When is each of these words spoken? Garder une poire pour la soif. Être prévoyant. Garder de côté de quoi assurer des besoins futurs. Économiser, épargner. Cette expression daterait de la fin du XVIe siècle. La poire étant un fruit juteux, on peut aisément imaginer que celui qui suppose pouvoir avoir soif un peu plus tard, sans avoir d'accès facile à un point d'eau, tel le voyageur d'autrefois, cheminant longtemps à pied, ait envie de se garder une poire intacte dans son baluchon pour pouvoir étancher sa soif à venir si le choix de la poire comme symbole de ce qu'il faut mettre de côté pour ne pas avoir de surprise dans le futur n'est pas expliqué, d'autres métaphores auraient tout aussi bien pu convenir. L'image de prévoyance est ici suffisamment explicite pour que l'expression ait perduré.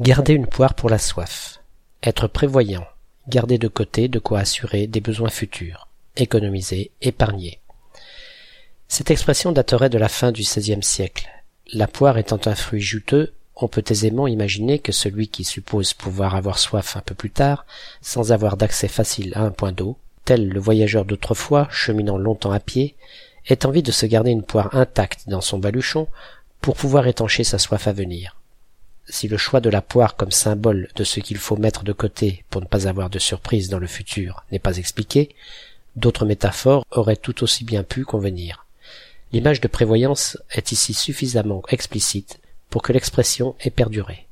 Garder 0.00 0.32
une 0.32 0.48
poire 0.48 0.74
pour 0.74 0.90
la 0.90 0.98
soif. 0.98 1.60
Être 2.02 2.26
prévoyant. 2.26 2.84
Garder 3.28 3.56
de 3.56 3.68
côté 3.68 4.08
de 4.08 4.18
quoi 4.18 4.40
assurer 4.40 4.88
des 4.88 5.00
besoins 5.00 5.30
futurs. 5.30 5.86
Économiser, 6.16 6.90
épargner. 7.02 7.60
Cette 8.88 9.12
expression 9.12 9.52
daterait 9.52 9.88
de 9.88 9.98
la 9.98 10.08
fin 10.08 10.32
du 10.32 10.42
XVIe 10.42 10.82
siècle. 10.82 11.28
La 11.72 11.86
poire 11.86 12.18
étant 12.18 12.40
un 12.46 12.56
fruit 12.56 12.80
juteux, 12.80 13.32
on 13.54 13.68
peut 13.68 13.84
aisément 13.88 14.26
imaginer 14.26 14.80
que 14.80 14.90
celui 14.90 15.28
qui 15.28 15.44
suppose 15.44 15.94
pouvoir 15.94 16.34
avoir 16.34 16.58
soif 16.58 16.96
un 16.96 17.02
peu 17.02 17.14
plus 17.14 17.30
tard, 17.30 17.64
sans 18.02 18.32
avoir 18.32 18.56
d'accès 18.56 18.88
facile 18.88 19.34
à 19.36 19.42
un 19.42 19.52
point 19.52 19.70
d'eau, 19.70 19.96
tel 20.24 20.48
le 20.48 20.58
voyageur 20.58 21.04
d'autrefois, 21.04 21.68
cheminant 21.70 22.18
longtemps 22.18 22.50
à 22.50 22.58
pied, 22.58 22.96
ait 23.46 23.64
envie 23.64 23.84
de 23.84 23.92
se 23.92 24.06
garder 24.06 24.32
une 24.32 24.42
poire 24.42 24.74
intacte 24.74 25.28
dans 25.28 25.40
son 25.40 25.60
baluchon 25.60 26.08
pour 26.60 26.74
pouvoir 26.74 27.06
étancher 27.06 27.44
sa 27.44 27.58
soif 27.58 27.86
à 27.86 27.92
venir 27.92 28.36
si 29.08 29.28
le 29.28 29.36
choix 29.36 29.60
de 29.60 29.70
la 29.70 29.82
poire 29.82 30.16
comme 30.16 30.30
symbole 30.30 30.88
de 30.96 31.04
ce 31.04 31.20
qu'il 31.20 31.38
faut 31.38 31.56
mettre 31.56 31.84
de 31.84 31.92
côté 31.92 32.44
pour 32.50 32.60
ne 32.60 32.66
pas 32.66 32.88
avoir 32.88 33.10
de 33.10 33.18
surprise 33.18 33.68
dans 33.68 33.78
le 33.78 33.86
futur 33.86 34.44
n'est 34.50 34.58
pas 34.58 34.78
expliqué, 34.78 35.34
d'autres 35.94 36.24
métaphores 36.24 36.84
auraient 36.90 37.16
tout 37.16 37.42
aussi 37.42 37.64
bien 37.64 37.82
pu 37.82 38.04
convenir. 38.04 38.66
L'image 39.32 39.60
de 39.60 39.68
prévoyance 39.68 40.38
est 40.50 40.72
ici 40.72 40.94
suffisamment 40.94 41.62
explicite 41.68 42.40
pour 42.70 42.82
que 42.82 42.92
l'expression 42.92 43.56
ait 43.60 43.70
perduré. 43.70 44.26